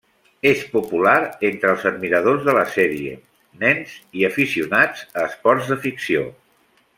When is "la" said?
2.59-2.63